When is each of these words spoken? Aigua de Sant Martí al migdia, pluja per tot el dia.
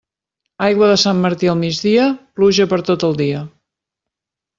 Aigua 0.67 0.87
de 0.91 0.95
Sant 1.01 1.19
Martí 1.25 1.49
al 1.51 1.59
migdia, 1.59 2.05
pluja 2.39 2.67
per 2.73 2.81
tot 2.89 3.07
el 3.09 3.15
dia. 3.21 3.43